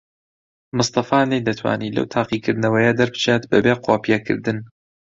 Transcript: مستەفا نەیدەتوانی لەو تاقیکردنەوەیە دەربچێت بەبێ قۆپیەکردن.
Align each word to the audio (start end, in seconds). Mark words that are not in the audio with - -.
مستەفا 0.77 1.19
نەیدەتوانی 1.31 1.95
لەو 1.95 2.05
تاقیکردنەوەیە 2.15 2.91
دەربچێت 2.99 3.43
بەبێ 3.51 3.73
قۆپیەکردن. 3.85 4.57